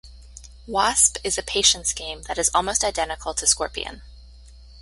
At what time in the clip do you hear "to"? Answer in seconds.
3.35-3.45